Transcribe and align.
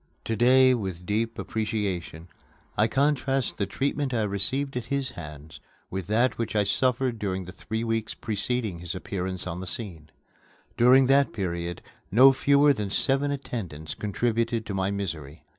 To 0.25 0.35
day, 0.35 0.73
with 0.73 1.05
deep 1.05 1.37
appreciation, 1.37 2.27
I 2.75 2.87
contrast 2.87 3.57
the 3.57 3.67
treatment 3.67 4.15
I 4.15 4.23
received 4.23 4.75
at 4.75 4.85
his 4.87 5.11
hands 5.11 5.59
with 5.91 6.07
that 6.07 6.39
which 6.39 6.55
I 6.55 6.63
suffered 6.63 7.19
during 7.19 7.45
the 7.45 7.51
three 7.51 7.83
weeks 7.83 8.15
preceding 8.15 8.79
his 8.79 8.95
appearance 8.95 9.45
on 9.45 9.59
the 9.59 9.67
scene. 9.67 10.09
During 10.75 11.05
that 11.05 11.33
period, 11.33 11.83
no 12.11 12.33
fewer 12.33 12.73
than 12.73 12.89
seven 12.89 13.29
attendants 13.29 13.93
contributed 13.93 14.65
to 14.65 14.73
my 14.73 14.89
misery. 14.89 15.45